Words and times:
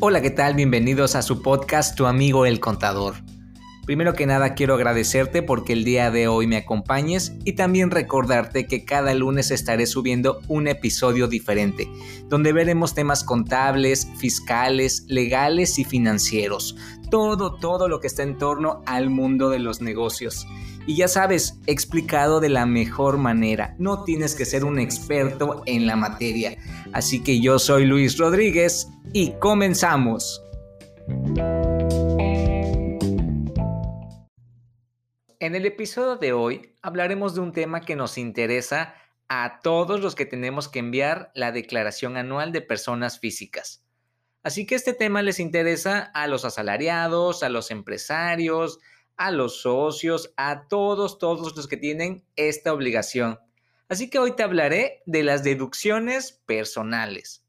Hola, 0.00 0.22
¿qué 0.22 0.30
tal? 0.30 0.54
Bienvenidos 0.54 1.16
a 1.16 1.22
su 1.22 1.42
podcast 1.42 1.96
Tu 1.96 2.06
amigo 2.06 2.46
el 2.46 2.60
contador. 2.60 3.16
Primero 3.84 4.14
que 4.14 4.26
nada 4.26 4.54
quiero 4.54 4.74
agradecerte 4.74 5.42
porque 5.42 5.72
el 5.72 5.82
día 5.82 6.12
de 6.12 6.28
hoy 6.28 6.46
me 6.46 6.56
acompañes 6.56 7.32
y 7.44 7.54
también 7.54 7.90
recordarte 7.90 8.68
que 8.68 8.84
cada 8.84 9.12
lunes 9.14 9.50
estaré 9.50 9.86
subiendo 9.86 10.38
un 10.46 10.68
episodio 10.68 11.26
diferente, 11.26 11.90
donde 12.28 12.52
veremos 12.52 12.94
temas 12.94 13.24
contables, 13.24 14.06
fiscales, 14.18 15.04
legales 15.08 15.80
y 15.80 15.84
financieros. 15.84 16.76
Todo, 17.10 17.56
todo 17.56 17.88
lo 17.88 17.98
que 17.98 18.06
está 18.06 18.22
en 18.22 18.38
torno 18.38 18.84
al 18.86 19.10
mundo 19.10 19.50
de 19.50 19.58
los 19.58 19.80
negocios. 19.80 20.46
Y 20.88 20.96
ya 20.96 21.06
sabes, 21.06 21.60
explicado 21.66 22.40
de 22.40 22.48
la 22.48 22.64
mejor 22.64 23.18
manera. 23.18 23.74
No 23.78 24.04
tienes 24.04 24.34
que 24.34 24.46
ser 24.46 24.64
un 24.64 24.78
experto 24.78 25.62
en 25.66 25.86
la 25.86 25.96
materia. 25.96 26.56
Así 26.94 27.22
que 27.22 27.42
yo 27.42 27.58
soy 27.58 27.84
Luis 27.84 28.16
Rodríguez 28.16 28.88
y 29.12 29.32
comenzamos. 29.32 30.42
En 35.38 35.54
el 35.54 35.66
episodio 35.66 36.16
de 36.16 36.32
hoy 36.32 36.74
hablaremos 36.80 37.34
de 37.34 37.42
un 37.42 37.52
tema 37.52 37.82
que 37.82 37.94
nos 37.94 38.16
interesa 38.16 38.94
a 39.28 39.60
todos 39.60 40.00
los 40.00 40.14
que 40.14 40.24
tenemos 40.24 40.68
que 40.68 40.78
enviar 40.78 41.30
la 41.34 41.52
declaración 41.52 42.16
anual 42.16 42.50
de 42.50 42.62
personas 42.62 43.20
físicas. 43.20 43.84
Así 44.42 44.64
que 44.64 44.76
este 44.76 44.94
tema 44.94 45.20
les 45.20 45.38
interesa 45.38 46.10
a 46.14 46.28
los 46.28 46.46
asalariados, 46.46 47.42
a 47.42 47.50
los 47.50 47.70
empresarios, 47.70 48.78
a 49.18 49.32
los 49.32 49.60
socios, 49.60 50.32
a 50.36 50.68
todos, 50.68 51.18
todos 51.18 51.54
los 51.56 51.66
que 51.66 51.76
tienen 51.76 52.24
esta 52.36 52.72
obligación. 52.72 53.38
Así 53.88 54.08
que 54.08 54.18
hoy 54.18 54.36
te 54.36 54.42
hablaré 54.42 55.02
de 55.06 55.22
las 55.22 55.42
deducciones 55.42 56.32
personales. 56.46 57.44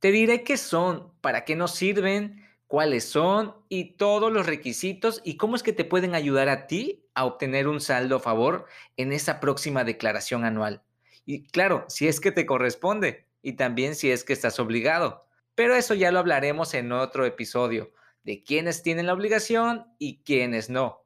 Te 0.00 0.10
diré 0.10 0.44
qué 0.44 0.56
son, 0.56 1.12
para 1.20 1.44
qué 1.44 1.54
nos 1.54 1.74
sirven, 1.74 2.46
cuáles 2.66 3.04
son 3.04 3.56
y 3.68 3.96
todos 3.96 4.32
los 4.32 4.46
requisitos 4.46 5.20
y 5.24 5.36
cómo 5.36 5.54
es 5.54 5.62
que 5.62 5.72
te 5.72 5.84
pueden 5.84 6.14
ayudar 6.14 6.48
a 6.48 6.66
ti 6.66 7.04
a 7.14 7.24
obtener 7.24 7.68
un 7.68 7.80
saldo 7.80 8.16
a 8.16 8.20
favor 8.20 8.66
en 8.96 9.12
esa 9.12 9.40
próxima 9.40 9.84
declaración 9.84 10.44
anual. 10.44 10.82
Y 11.26 11.46
claro, 11.48 11.84
si 11.88 12.08
es 12.08 12.20
que 12.20 12.32
te 12.32 12.46
corresponde 12.46 13.26
y 13.42 13.54
también 13.54 13.94
si 13.94 14.10
es 14.10 14.24
que 14.24 14.32
estás 14.32 14.58
obligado. 14.60 15.26
Pero 15.54 15.74
eso 15.74 15.94
ya 15.94 16.12
lo 16.12 16.20
hablaremos 16.20 16.72
en 16.74 16.92
otro 16.92 17.26
episodio 17.26 17.92
de 18.24 18.42
quiénes 18.42 18.82
tienen 18.82 19.06
la 19.06 19.14
obligación 19.14 19.86
y 19.98 20.22
quiénes 20.24 20.70
no. 20.70 21.04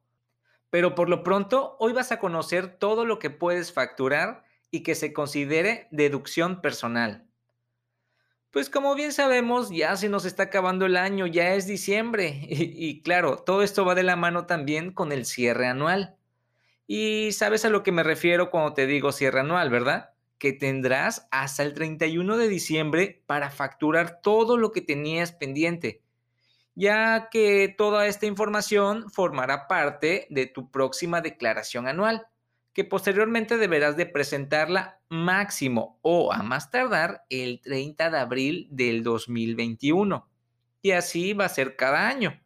Pero 0.69 0.95
por 0.95 1.07
lo 1.07 1.23
pronto, 1.23 1.77
hoy 1.79 1.93
vas 1.93 2.11
a 2.11 2.19
conocer 2.19 2.77
todo 2.77 3.05
lo 3.05 3.19
que 3.19 3.29
puedes 3.29 3.71
facturar 3.71 4.43
y 4.71 4.81
que 4.81 4.95
se 4.95 5.13
considere 5.13 5.87
deducción 5.91 6.61
personal. 6.61 7.27
Pues 8.49 8.69
como 8.69 8.95
bien 8.95 9.13
sabemos, 9.13 9.69
ya 9.69 9.95
se 9.95 10.09
nos 10.09 10.25
está 10.25 10.43
acabando 10.43 10.85
el 10.85 10.97
año, 10.97 11.27
ya 11.27 11.53
es 11.53 11.67
diciembre 11.67 12.39
y, 12.49 12.87
y, 12.87 13.01
claro, 13.01 13.37
todo 13.37 13.61
esto 13.63 13.85
va 13.85 13.95
de 13.95 14.03
la 14.03 14.15
mano 14.15 14.45
también 14.45 14.91
con 14.91 15.11
el 15.11 15.25
cierre 15.25 15.67
anual. 15.67 16.17
Y 16.87 17.31
sabes 17.31 17.65
a 17.65 17.69
lo 17.69 17.83
que 17.83 17.91
me 17.91 18.03
refiero 18.03 18.51
cuando 18.51 18.73
te 18.73 18.87
digo 18.87 19.11
cierre 19.11 19.39
anual, 19.39 19.69
¿verdad? 19.69 20.11
Que 20.37 20.53
tendrás 20.53 21.27
hasta 21.31 21.63
el 21.63 21.73
31 21.73 22.37
de 22.37 22.47
diciembre 22.47 23.23
para 23.25 23.49
facturar 23.49 24.21
todo 24.21 24.57
lo 24.57 24.71
que 24.71 24.81
tenías 24.81 25.31
pendiente 25.31 26.01
ya 26.75 27.29
que 27.31 27.73
toda 27.77 28.07
esta 28.07 28.25
información 28.25 29.09
formará 29.11 29.67
parte 29.67 30.27
de 30.29 30.47
tu 30.47 30.71
próxima 30.71 31.21
declaración 31.21 31.87
anual, 31.87 32.27
que 32.73 32.83
posteriormente 32.83 33.57
deberás 33.57 33.95
de 33.95 34.07
presentarla 34.07 34.99
máximo 35.09 35.99
o 36.01 36.33
a 36.33 36.41
más 36.41 36.71
tardar 36.71 37.23
el 37.29 37.61
30 37.61 38.09
de 38.09 38.17
abril 38.17 38.67
del 38.71 39.03
2021. 39.03 40.27
Y 40.81 40.91
así 40.91 41.33
va 41.33 41.45
a 41.45 41.49
ser 41.49 41.75
cada 41.75 42.07
año. 42.07 42.41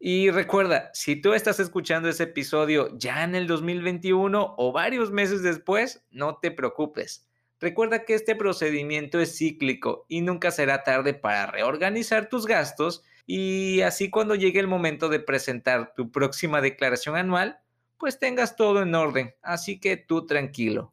Y 0.00 0.30
recuerda, 0.30 0.90
si 0.92 1.16
tú 1.16 1.32
estás 1.32 1.60
escuchando 1.60 2.08
ese 2.08 2.24
episodio 2.24 2.90
ya 2.98 3.22
en 3.22 3.34
el 3.34 3.46
2021 3.46 4.54
o 4.58 4.72
varios 4.72 5.12
meses 5.12 5.42
después, 5.42 6.04
no 6.10 6.38
te 6.42 6.50
preocupes. 6.50 7.28
Recuerda 7.60 8.04
que 8.04 8.14
este 8.14 8.36
procedimiento 8.36 9.20
es 9.20 9.38
cíclico 9.38 10.04
y 10.08 10.20
nunca 10.20 10.50
será 10.50 10.82
tarde 10.82 11.14
para 11.14 11.46
reorganizar 11.46 12.28
tus 12.28 12.44
gastos 12.44 13.04
y 13.26 13.80
así 13.80 14.10
cuando 14.10 14.34
llegue 14.34 14.60
el 14.60 14.68
momento 14.68 15.08
de 15.08 15.20
presentar 15.20 15.94
tu 15.94 16.10
próxima 16.10 16.60
declaración 16.60 17.16
anual, 17.16 17.60
pues 17.98 18.18
tengas 18.18 18.56
todo 18.56 18.82
en 18.82 18.94
orden, 18.94 19.34
así 19.42 19.80
que 19.80 19.96
tú 19.96 20.26
tranquilo. 20.26 20.92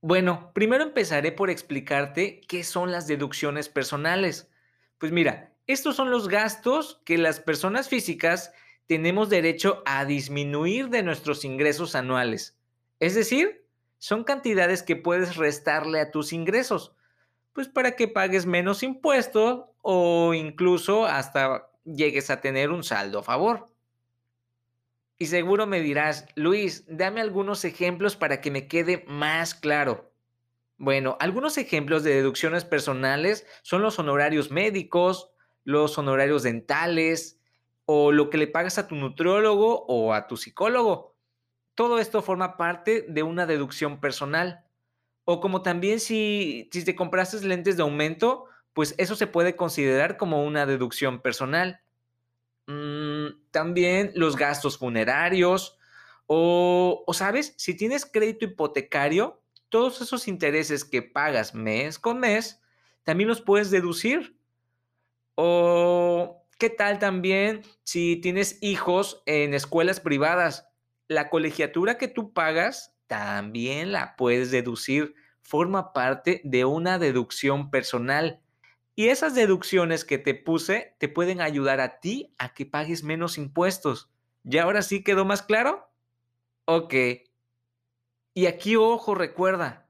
Bueno, 0.00 0.52
primero 0.54 0.84
empezaré 0.84 1.32
por 1.32 1.50
explicarte 1.50 2.40
qué 2.48 2.64
son 2.64 2.92
las 2.92 3.06
deducciones 3.06 3.68
personales. 3.68 4.50
Pues 4.98 5.12
mira, 5.12 5.52
estos 5.66 5.96
son 5.96 6.10
los 6.10 6.28
gastos 6.28 7.02
que 7.04 7.18
las 7.18 7.40
personas 7.40 7.88
físicas 7.88 8.52
tenemos 8.86 9.28
derecho 9.28 9.82
a 9.84 10.04
disminuir 10.04 10.88
de 10.88 11.02
nuestros 11.02 11.44
ingresos 11.44 11.94
anuales. 11.94 12.56
Es 13.00 13.14
decir, 13.14 13.66
son 13.98 14.24
cantidades 14.24 14.82
que 14.82 14.96
puedes 14.96 15.36
restarle 15.36 16.00
a 16.00 16.10
tus 16.10 16.32
ingresos 16.32 16.95
pues 17.56 17.68
para 17.68 17.96
que 17.96 18.06
pagues 18.06 18.44
menos 18.44 18.82
impuestos 18.82 19.64
o 19.80 20.34
incluso 20.34 21.06
hasta 21.06 21.70
llegues 21.86 22.28
a 22.28 22.42
tener 22.42 22.70
un 22.70 22.84
saldo 22.84 23.20
a 23.20 23.22
favor. 23.22 23.68
Y 25.16 25.24
seguro 25.24 25.66
me 25.66 25.80
dirás, 25.80 26.26
Luis, 26.34 26.84
dame 26.86 27.22
algunos 27.22 27.64
ejemplos 27.64 28.14
para 28.14 28.42
que 28.42 28.50
me 28.50 28.68
quede 28.68 29.06
más 29.08 29.54
claro. 29.54 30.12
Bueno, 30.76 31.16
algunos 31.18 31.56
ejemplos 31.56 32.04
de 32.04 32.16
deducciones 32.16 32.66
personales 32.66 33.46
son 33.62 33.80
los 33.80 33.98
honorarios 33.98 34.50
médicos, 34.50 35.30
los 35.64 35.96
honorarios 35.96 36.42
dentales 36.42 37.40
o 37.86 38.12
lo 38.12 38.28
que 38.28 38.36
le 38.36 38.48
pagas 38.48 38.76
a 38.76 38.86
tu 38.86 38.96
nutriólogo 38.96 39.86
o 39.88 40.12
a 40.12 40.26
tu 40.26 40.36
psicólogo. 40.36 41.16
Todo 41.74 42.00
esto 42.00 42.20
forma 42.20 42.58
parte 42.58 43.06
de 43.08 43.22
una 43.22 43.46
deducción 43.46 43.98
personal. 43.98 44.65
O 45.28 45.40
como 45.40 45.62
también 45.62 45.98
si, 45.98 46.70
si 46.72 46.84
te 46.84 46.94
compraste 46.94 47.44
lentes 47.44 47.76
de 47.76 47.82
aumento, 47.82 48.46
pues 48.72 48.94
eso 48.96 49.16
se 49.16 49.26
puede 49.26 49.56
considerar 49.56 50.16
como 50.16 50.44
una 50.44 50.66
deducción 50.66 51.20
personal. 51.20 51.80
Mm, 52.68 53.26
también 53.50 54.12
los 54.14 54.36
gastos 54.36 54.78
funerarios 54.78 55.76
o, 56.26 57.02
o, 57.06 57.12
¿sabes? 57.12 57.54
Si 57.56 57.76
tienes 57.76 58.06
crédito 58.06 58.44
hipotecario, 58.44 59.42
todos 59.68 60.00
esos 60.00 60.28
intereses 60.28 60.84
que 60.84 61.02
pagas 61.02 61.54
mes 61.54 61.98
con 61.98 62.20
mes, 62.20 62.62
también 63.02 63.28
los 63.28 63.42
puedes 63.42 63.70
deducir. 63.70 64.38
O, 65.34 66.46
¿qué 66.58 66.70
tal 66.70 66.98
también 66.98 67.62
si 67.82 68.16
tienes 68.16 68.58
hijos 68.62 69.22
en 69.26 69.54
escuelas 69.54 70.00
privadas? 70.00 70.68
La 71.08 71.30
colegiatura 71.30 71.98
que 71.98 72.08
tú 72.08 72.32
pagas 72.32 72.95
también 73.06 73.92
la 73.92 74.16
puedes 74.16 74.50
deducir, 74.50 75.14
forma 75.42 75.92
parte 75.92 76.40
de 76.44 76.64
una 76.64 76.98
deducción 76.98 77.70
personal. 77.70 78.40
Y 78.94 79.08
esas 79.08 79.34
deducciones 79.34 80.04
que 80.04 80.18
te 80.18 80.34
puse 80.34 80.94
te 80.98 81.08
pueden 81.08 81.40
ayudar 81.40 81.80
a 81.80 82.00
ti 82.00 82.34
a 82.38 82.54
que 82.54 82.66
pagues 82.66 83.02
menos 83.02 83.38
impuestos. 83.38 84.10
¿Ya 84.42 84.62
ahora 84.62 84.82
sí 84.82 85.04
quedó 85.04 85.24
más 85.24 85.42
claro? 85.42 85.90
Ok. 86.64 86.94
Y 88.34 88.46
aquí, 88.46 88.76
ojo, 88.76 89.14
recuerda, 89.14 89.88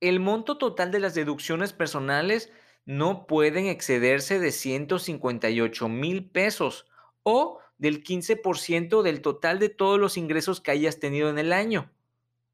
el 0.00 0.20
monto 0.20 0.58
total 0.58 0.90
de 0.90 1.00
las 1.00 1.14
deducciones 1.14 1.72
personales 1.72 2.52
no 2.84 3.26
pueden 3.26 3.66
excederse 3.66 4.40
de 4.40 4.52
158 4.52 5.88
mil 5.88 6.28
pesos 6.30 6.86
o 7.22 7.60
del 7.78 8.02
15% 8.02 9.02
del 9.02 9.22
total 9.22 9.58
de 9.58 9.68
todos 9.68 9.98
los 9.98 10.16
ingresos 10.16 10.60
que 10.60 10.70
hayas 10.70 10.98
tenido 10.98 11.30
en 11.30 11.38
el 11.38 11.52
año. 11.52 11.90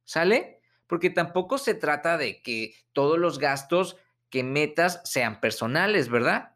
¿Sale? 0.09 0.59
Porque 0.87 1.11
tampoco 1.11 1.59
se 1.59 1.75
trata 1.75 2.17
de 2.17 2.41
que 2.41 2.75
todos 2.95 3.19
los 3.19 3.39
gastos 3.39 3.99
que 4.31 4.43
metas 4.43 5.03
sean 5.05 5.39
personales, 5.39 6.09
¿verdad? 6.09 6.55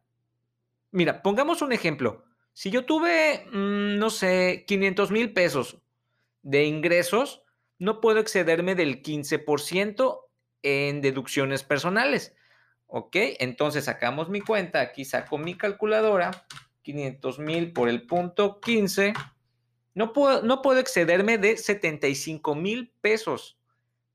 Mira, 0.91 1.21
pongamos 1.21 1.61
un 1.61 1.73
ejemplo. 1.73 2.25
Si 2.55 2.71
yo 2.71 2.87
tuve, 2.87 3.45
mm, 3.53 3.99
no 3.99 4.09
sé, 4.09 4.65
500 4.67 5.11
mil 5.11 5.35
pesos 5.35 5.83
de 6.41 6.65
ingresos, 6.65 7.43
no 7.79 8.01
puedo 8.01 8.21
excederme 8.21 8.75
del 8.75 9.03
15% 9.03 10.31
en 10.63 11.03
deducciones 11.03 11.63
personales. 11.63 12.35
¿Ok? 12.87 13.17
Entonces 13.39 13.85
sacamos 13.85 14.31
mi 14.31 14.41
cuenta, 14.41 14.81
aquí 14.81 15.05
saco 15.05 15.37
mi 15.37 15.59
calculadora, 15.59 16.47
500 16.81 17.39
mil 17.39 17.75
por 17.75 17.91
el 17.91 18.07
punto 18.07 18.61
15 18.61 19.13
no 19.95 20.13
puedo, 20.13 20.43
no 20.43 20.63
puedo 20.63 20.81
excederme 20.81 21.39
de 21.39 21.57
75 21.57 22.55
mil 22.55 22.93
pesos 23.01 23.59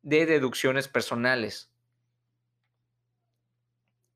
de 0.01 0.25
deducciones 0.25 0.87
personales. 0.87 1.71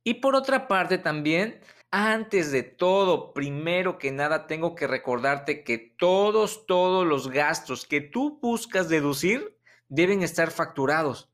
Y 0.04 0.16
por 0.16 0.36
otra 0.36 0.68
parte 0.68 0.98
también, 0.98 1.60
antes 1.92 2.52
de 2.52 2.64
todo, 2.64 3.34
primero 3.34 3.98
que 4.00 4.12
nada, 4.12 4.48
tengo 4.48 4.76
que 4.76 4.88
recordarte 4.88 5.64
que 5.64 5.78
todos, 5.78 6.66
todos 6.66 7.06
los 7.06 7.30
gastos 7.30 7.86
que 7.86 8.02
tú 8.02 8.40
buscas 8.42 8.90
deducir 8.90 9.58
deben 9.90 10.24
estar 10.24 10.52
facturados. 10.52 11.30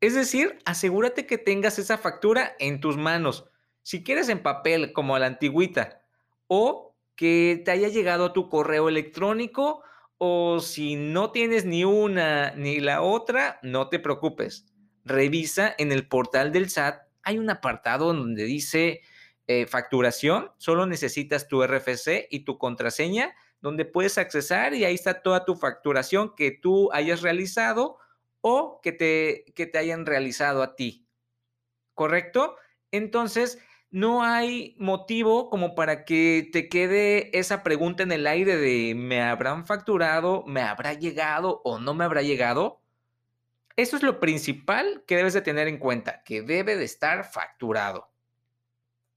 Es 0.00 0.14
decir, 0.14 0.58
asegúrate 0.64 1.26
que 1.26 1.38
tengas 1.38 1.78
esa 1.78 1.96
factura 1.96 2.56
en 2.58 2.80
tus 2.80 2.96
manos. 2.96 3.46
Si 3.82 4.04
quieres 4.04 4.28
en 4.28 4.42
papel, 4.42 4.92
como 4.92 5.16
a 5.16 5.18
la 5.18 5.26
antigüita, 5.26 6.02
o 6.46 6.87
que 7.18 7.60
te 7.64 7.72
haya 7.72 7.88
llegado 7.88 8.26
a 8.26 8.32
tu 8.32 8.48
correo 8.48 8.88
electrónico, 8.88 9.82
o 10.18 10.60
si 10.60 10.94
no 10.94 11.32
tienes 11.32 11.64
ni 11.64 11.82
una 11.82 12.52
ni 12.52 12.78
la 12.78 13.02
otra, 13.02 13.58
no 13.64 13.88
te 13.88 13.98
preocupes. 13.98 14.66
Revisa 15.04 15.74
en 15.78 15.90
el 15.90 16.06
portal 16.06 16.52
del 16.52 16.70
SAT, 16.70 17.02
hay 17.24 17.38
un 17.38 17.50
apartado 17.50 18.14
donde 18.14 18.44
dice 18.44 19.00
eh, 19.48 19.66
facturación, 19.66 20.52
solo 20.58 20.86
necesitas 20.86 21.48
tu 21.48 21.60
RFC 21.66 22.28
y 22.30 22.44
tu 22.44 22.56
contraseña, 22.56 23.34
donde 23.60 23.84
puedes 23.84 24.16
accesar 24.16 24.72
y 24.74 24.84
ahí 24.84 24.94
está 24.94 25.20
toda 25.20 25.44
tu 25.44 25.56
facturación 25.56 26.36
que 26.36 26.52
tú 26.52 26.92
hayas 26.92 27.22
realizado 27.22 27.98
o 28.42 28.78
que 28.80 28.92
te, 28.92 29.44
que 29.56 29.66
te 29.66 29.78
hayan 29.78 30.06
realizado 30.06 30.62
a 30.62 30.76
ti. 30.76 31.08
¿Correcto? 31.94 32.54
Entonces, 32.92 33.58
no 33.90 34.22
hay 34.22 34.76
motivo 34.78 35.48
como 35.48 35.74
para 35.74 36.04
que 36.04 36.48
te 36.52 36.68
quede 36.68 37.36
esa 37.38 37.62
pregunta 37.62 38.02
en 38.02 38.12
el 38.12 38.26
aire 38.26 38.56
de 38.56 38.94
¿me 38.94 39.22
habrán 39.22 39.66
facturado? 39.66 40.44
¿Me 40.46 40.60
habrá 40.60 40.92
llegado 40.94 41.62
o 41.64 41.78
no 41.78 41.94
me 41.94 42.04
habrá 42.04 42.22
llegado? 42.22 42.82
Eso 43.76 43.96
es 43.96 44.02
lo 44.02 44.20
principal 44.20 45.04
que 45.06 45.16
debes 45.16 45.34
de 45.34 45.40
tener 45.40 45.68
en 45.68 45.78
cuenta, 45.78 46.22
que 46.24 46.42
debe 46.42 46.76
de 46.76 46.84
estar 46.84 47.24
facturado. 47.24 48.10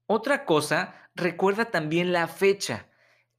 Otra 0.06 0.44
cosa, 0.44 0.94
recuerda 1.14 1.66
también 1.66 2.12
la 2.12 2.28
fecha. 2.28 2.88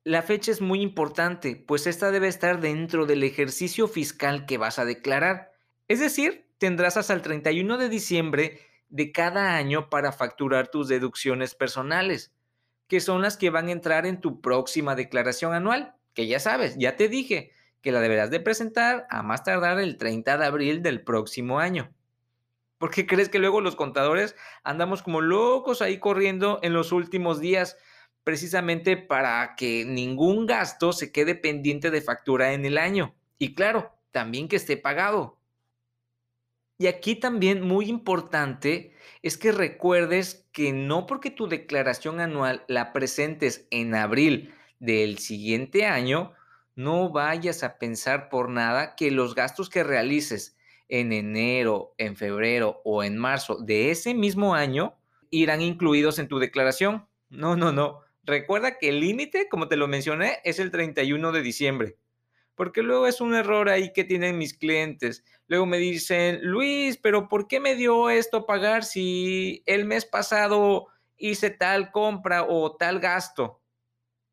La 0.03 0.21
fecha 0.21 0.51
es 0.51 0.59
muy 0.59 0.81
importante, 0.81 1.55
pues 1.55 1.87
esta 1.87 2.11
debe 2.11 2.27
estar 2.27 2.59
dentro 2.59 3.05
del 3.05 3.23
ejercicio 3.23 3.87
fiscal 3.87 4.45
que 4.45 4.57
vas 4.57 4.79
a 4.79 4.85
declarar. 4.85 5.53
Es 5.87 5.99
decir, 5.99 6.51
tendrás 6.57 6.97
hasta 6.97 7.13
el 7.13 7.21
31 7.21 7.77
de 7.77 7.89
diciembre 7.89 8.59
de 8.93 9.11
cada 9.11 9.55
año 9.55 9.89
para 9.89 10.11
facturar 10.11 10.67
tus 10.67 10.87
deducciones 10.87 11.55
personales, 11.55 12.31
que 12.87 12.99
son 12.99 13.23
las 13.23 13.37
que 13.37 13.49
van 13.49 13.67
a 13.67 13.71
entrar 13.71 14.05
en 14.05 14.21
tu 14.21 14.39
próxima 14.39 14.93
declaración 14.93 15.55
anual, 15.55 15.95
que 16.13 16.27
ya 16.27 16.39
sabes, 16.39 16.75
ya 16.77 16.95
te 16.95 17.09
dije 17.09 17.51
que 17.81 17.91
la 17.91 18.01
deberás 18.01 18.29
de 18.29 18.39
presentar 18.39 19.07
a 19.09 19.23
más 19.23 19.43
tardar 19.43 19.79
el 19.79 19.97
30 19.97 20.37
de 20.37 20.45
abril 20.45 20.83
del 20.83 21.03
próximo 21.03 21.59
año. 21.59 21.91
¿Por 22.77 22.91
qué 22.91 23.07
crees 23.07 23.29
que 23.29 23.39
luego 23.39 23.61
los 23.61 23.75
contadores 23.75 24.35
andamos 24.63 25.01
como 25.01 25.21
locos 25.21 25.81
ahí 25.81 25.97
corriendo 25.97 26.59
en 26.61 26.73
los 26.73 26.91
últimos 26.91 27.39
días? 27.39 27.77
Precisamente 28.23 28.95
para 28.95 29.55
que 29.55 29.85
ningún 29.85 30.45
gasto 30.45 30.93
se 30.93 31.11
quede 31.11 31.33
pendiente 31.33 31.89
de 31.89 32.01
factura 32.01 32.53
en 32.53 32.63
el 32.63 32.77
año. 32.77 33.15
Y 33.39 33.55
claro, 33.55 33.91
también 34.11 34.47
que 34.47 34.57
esté 34.57 34.77
pagado. 34.77 35.39
Y 36.83 36.87
aquí 36.87 37.15
también 37.15 37.61
muy 37.61 37.85
importante 37.85 38.91
es 39.21 39.37
que 39.37 39.53
recuerdes 39.53 40.49
que 40.51 40.73
no 40.73 41.05
porque 41.05 41.31
tu 41.31 41.47
declaración 41.47 42.19
anual 42.19 42.65
la 42.67 42.91
presentes 42.91 43.69
en 43.71 43.95
abril 43.95 44.53
del 44.81 45.17
siguiente 45.19 45.85
año, 45.85 46.33
no 46.75 47.09
vayas 47.09 47.63
a 47.63 47.77
pensar 47.77 48.27
por 48.27 48.49
nada 48.49 48.97
que 48.97 49.11
los 49.11 49.33
gastos 49.33 49.69
que 49.69 49.85
realices 49.85 50.57
en 50.89 51.13
enero, 51.13 51.93
en 51.97 52.17
febrero 52.17 52.81
o 52.83 53.05
en 53.05 53.17
marzo 53.17 53.55
de 53.55 53.89
ese 53.89 54.13
mismo 54.13 54.53
año 54.53 54.97
irán 55.29 55.61
incluidos 55.61 56.19
en 56.19 56.27
tu 56.27 56.37
declaración. 56.37 57.07
No, 57.29 57.55
no, 57.55 57.71
no. 57.71 58.01
Recuerda 58.23 58.77
que 58.77 58.89
el 58.89 58.99
límite, 58.99 59.47
como 59.47 59.69
te 59.69 59.77
lo 59.77 59.87
mencioné, 59.87 60.39
es 60.43 60.59
el 60.59 60.69
31 60.69 61.31
de 61.31 61.41
diciembre. 61.41 61.95
Porque 62.55 62.83
luego 62.83 63.07
es 63.07 63.21
un 63.21 63.33
error 63.35 63.69
ahí 63.69 63.91
que 63.93 64.03
tienen 64.03 64.37
mis 64.37 64.57
clientes. 64.57 65.23
Luego 65.47 65.65
me 65.65 65.77
dicen, 65.77 66.39
Luis, 66.43 66.97
pero 66.97 67.27
¿por 67.27 67.47
qué 67.47 67.59
me 67.59 67.75
dio 67.75 68.09
esto 68.09 68.37
a 68.37 68.45
pagar 68.45 68.83
si 68.83 69.63
el 69.65 69.85
mes 69.85 70.05
pasado 70.05 70.87
hice 71.17 71.49
tal 71.49 71.91
compra 71.91 72.43
o 72.43 72.75
tal 72.75 72.99
gasto? 72.99 73.61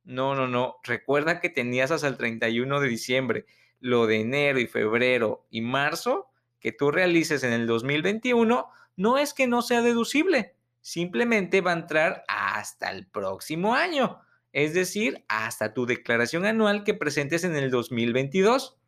No, 0.05 0.35
no, 0.35 0.49
no. 0.49 0.77
Recuerda 0.85 1.41
que 1.41 1.51
tenías 1.51 1.91
hasta 1.91 2.09
el 2.09 2.17
31 2.17 2.81
de 2.81 2.89
diciembre. 2.89 3.47
Lo 3.81 4.07
de 4.07 4.21
enero 4.21 4.61
y 4.61 4.67
febrero 4.67 5.47
y 5.51 5.63
marzo 5.63 6.31
que 6.61 6.73
tú 6.73 6.91
realices 6.91 7.43
en 7.43 7.53
el 7.53 7.67
2021 7.67 8.69
no 8.97 9.19
es 9.19 9.35
que 9.35 9.47
no 9.47 9.63
sea 9.63 9.83
deducible, 9.83 10.55
simplemente 10.81 11.63
va 11.63 11.73
a 11.73 11.79
entrar 11.79 12.25
hasta 12.29 12.91
el 12.91 13.07
próximo 13.07 13.75
año, 13.75 14.21
es 14.53 14.75
decir, 14.75 15.25
hasta 15.29 15.75
tu 15.75 15.87
declaración 15.87 16.45
anual 16.47 16.85
que 16.85 16.95
presentes 16.95 17.45
en 17.45 17.57
el 17.57 17.71
2022. 17.71 18.79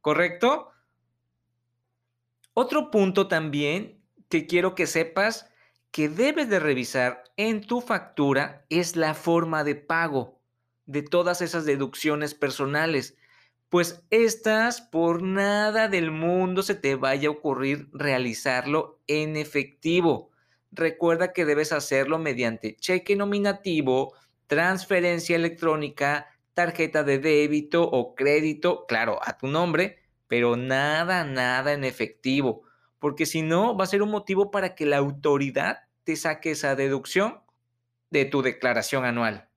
¿Correcto? 0.00 0.70
Otro 2.52 2.90
punto 2.90 3.28
también 3.28 4.00
que 4.28 4.46
quiero 4.46 4.74
que 4.74 4.86
sepas 4.86 5.50
que 5.90 6.08
debes 6.08 6.48
de 6.48 6.58
revisar 6.58 7.24
en 7.36 7.60
tu 7.60 7.80
factura 7.80 8.64
es 8.68 8.96
la 8.96 9.14
forma 9.14 9.64
de 9.64 9.76
pago 9.76 10.40
de 10.86 11.02
todas 11.02 11.40
esas 11.40 11.64
deducciones 11.64 12.34
personales 12.34 13.16
pues 13.74 14.04
estas 14.10 14.82
por 14.82 15.24
nada 15.24 15.88
del 15.88 16.12
mundo 16.12 16.62
se 16.62 16.76
te 16.76 16.94
vaya 16.94 17.26
a 17.26 17.32
ocurrir 17.32 17.88
realizarlo 17.92 19.00
en 19.08 19.36
efectivo. 19.36 20.30
Recuerda 20.70 21.32
que 21.32 21.44
debes 21.44 21.72
hacerlo 21.72 22.20
mediante 22.20 22.76
cheque 22.76 23.16
nominativo, 23.16 24.14
transferencia 24.46 25.36
electrónica, 25.36 26.28
tarjeta 26.54 27.02
de 27.02 27.18
débito 27.18 27.82
o 27.82 28.14
crédito, 28.14 28.86
claro, 28.86 29.18
a 29.22 29.36
tu 29.36 29.46
nombre, 29.46 29.98
pero 30.26 30.56
nada, 30.56 31.24
nada 31.24 31.72
en 31.72 31.84
efectivo, 31.84 32.62
porque 32.98 33.26
si 33.26 33.42
no 33.42 33.76
va 33.76 33.84
a 33.84 33.88
ser 33.88 34.02
un 34.02 34.10
motivo 34.10 34.50
para 34.50 34.74
que 34.74 34.86
la 34.86 34.98
autoridad 34.98 35.84
te 36.04 36.16
saque 36.16 36.52
esa 36.52 36.76
deducción 36.76 37.40
de 38.10 38.24
tu 38.24 38.42
declaración 38.42 39.04
anual. 39.04 39.48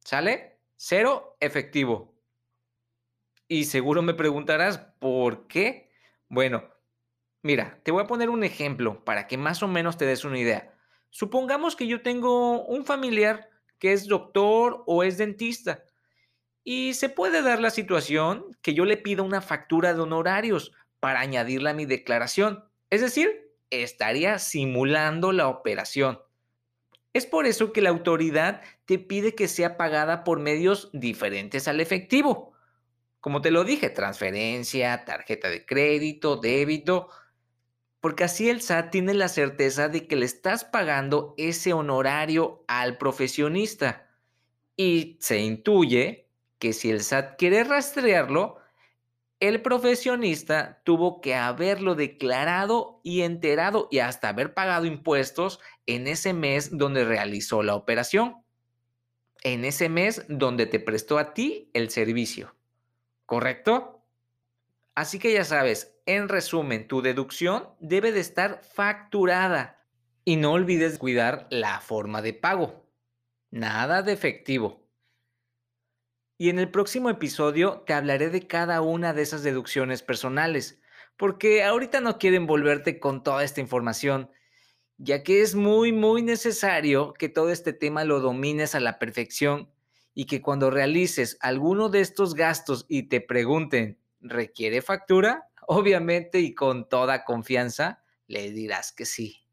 ¿Sale? 0.00 0.58
Cero 0.76 1.36
efectivo. 1.40 2.14
Y 3.48 3.64
seguro 3.64 4.02
me 4.02 4.14
preguntarás, 4.14 4.78
¿por 4.98 5.46
qué? 5.46 5.90
Bueno, 6.28 6.64
mira, 7.42 7.78
te 7.82 7.92
voy 7.92 8.02
a 8.02 8.06
poner 8.06 8.30
un 8.30 8.44
ejemplo 8.44 9.04
para 9.04 9.26
que 9.26 9.36
más 9.36 9.62
o 9.62 9.68
menos 9.68 9.96
te 9.96 10.06
des 10.06 10.24
una 10.24 10.38
idea. 10.38 10.74
Supongamos 11.10 11.76
que 11.76 11.86
yo 11.86 12.02
tengo 12.02 12.64
un 12.66 12.84
familiar 12.84 13.50
que 13.78 13.92
es 13.92 14.06
doctor 14.06 14.82
o 14.86 15.02
es 15.02 15.18
dentista. 15.18 15.84
Y 16.64 16.94
se 16.94 17.08
puede 17.08 17.42
dar 17.42 17.60
la 17.60 17.70
situación 17.70 18.44
que 18.62 18.74
yo 18.74 18.84
le 18.84 18.96
pida 18.96 19.22
una 19.22 19.40
factura 19.40 19.94
de 19.94 20.00
honorarios 20.00 20.72
para 21.00 21.20
añadirla 21.20 21.70
a 21.70 21.74
mi 21.74 21.86
declaración. 21.86 22.64
Es 22.90 23.00
decir, 23.00 23.52
estaría 23.70 24.38
simulando 24.38 25.32
la 25.32 25.48
operación. 25.48 26.18
Es 27.12 27.24
por 27.24 27.46
eso 27.46 27.72
que 27.72 27.80
la 27.80 27.90
autoridad 27.90 28.62
te 28.84 28.98
pide 28.98 29.34
que 29.34 29.48
sea 29.48 29.76
pagada 29.76 30.24
por 30.24 30.38
medios 30.38 30.90
diferentes 30.92 31.68
al 31.68 31.80
efectivo. 31.80 32.52
Como 33.20 33.40
te 33.40 33.50
lo 33.50 33.64
dije, 33.64 33.88
transferencia, 33.88 35.04
tarjeta 35.04 35.48
de 35.48 35.64
crédito, 35.64 36.36
débito, 36.36 37.08
porque 38.06 38.22
así 38.22 38.48
el 38.48 38.60
SAT 38.60 38.92
tiene 38.92 39.14
la 39.14 39.26
certeza 39.26 39.88
de 39.88 40.06
que 40.06 40.14
le 40.14 40.26
estás 40.26 40.62
pagando 40.62 41.34
ese 41.38 41.72
honorario 41.72 42.62
al 42.68 42.98
profesionista. 42.98 44.08
Y 44.76 45.16
se 45.18 45.40
intuye 45.40 46.30
que 46.60 46.72
si 46.72 46.88
el 46.88 47.02
SAT 47.02 47.36
quiere 47.36 47.64
rastrearlo, 47.64 48.58
el 49.40 49.60
profesionista 49.60 50.80
tuvo 50.84 51.20
que 51.20 51.34
haberlo 51.34 51.96
declarado 51.96 53.00
y 53.02 53.22
enterado 53.22 53.88
y 53.90 53.98
hasta 53.98 54.28
haber 54.28 54.54
pagado 54.54 54.86
impuestos 54.86 55.58
en 55.86 56.06
ese 56.06 56.32
mes 56.32 56.78
donde 56.78 57.04
realizó 57.04 57.64
la 57.64 57.74
operación, 57.74 58.36
en 59.42 59.64
ese 59.64 59.88
mes 59.88 60.24
donde 60.28 60.66
te 60.66 60.78
prestó 60.78 61.18
a 61.18 61.34
ti 61.34 61.72
el 61.74 61.90
servicio. 61.90 62.54
¿correcto? 63.26 63.95
Así 64.96 65.18
que 65.18 65.30
ya 65.30 65.44
sabes, 65.44 65.94
en 66.06 66.30
resumen, 66.30 66.88
tu 66.88 67.02
deducción 67.02 67.68
debe 67.80 68.12
de 68.12 68.20
estar 68.20 68.62
facturada 68.64 69.86
y 70.24 70.36
no 70.36 70.52
olvides 70.52 70.98
cuidar 70.98 71.46
la 71.50 71.80
forma 71.80 72.22
de 72.22 72.32
pago. 72.32 72.88
Nada 73.50 74.02
de 74.02 74.14
efectivo. 74.14 74.88
Y 76.38 76.48
en 76.48 76.58
el 76.58 76.70
próximo 76.70 77.10
episodio 77.10 77.82
te 77.86 77.92
hablaré 77.92 78.30
de 78.30 78.46
cada 78.46 78.80
una 78.80 79.12
de 79.12 79.20
esas 79.20 79.42
deducciones 79.42 80.02
personales, 80.02 80.80
porque 81.18 81.62
ahorita 81.62 82.00
no 82.00 82.18
quiero 82.18 82.36
envolverte 82.36 82.98
con 82.98 83.22
toda 83.22 83.44
esta 83.44 83.60
información, 83.60 84.30
ya 84.96 85.22
que 85.22 85.42
es 85.42 85.54
muy, 85.54 85.92
muy 85.92 86.22
necesario 86.22 87.12
que 87.12 87.28
todo 87.28 87.50
este 87.50 87.74
tema 87.74 88.04
lo 88.04 88.20
domines 88.20 88.74
a 88.74 88.80
la 88.80 88.98
perfección 88.98 89.70
y 90.14 90.24
que 90.24 90.40
cuando 90.40 90.70
realices 90.70 91.36
alguno 91.42 91.90
de 91.90 92.00
estos 92.00 92.34
gastos 92.34 92.86
y 92.88 93.04
te 93.04 93.20
pregunten, 93.20 93.98
¿requiere 94.20 94.82
factura? 94.82 95.48
Obviamente 95.66 96.40
y 96.40 96.54
con 96.54 96.88
toda 96.88 97.24
confianza 97.24 98.02
le 98.26 98.50
dirás 98.50 98.92
que 98.92 99.06
sí. 99.06 99.45